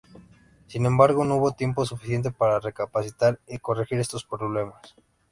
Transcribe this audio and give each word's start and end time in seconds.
Sin 0.65 0.87
embargo, 0.87 1.23
no 1.25 1.35
hubo 1.35 1.51
tiempo 1.51 1.85
suficiente 1.85 2.31
para 2.31 2.59
recapacitar 2.59 3.39
y 3.47 3.59
corregir 3.59 3.99
estos 3.99 4.25
problemas. 4.25 4.95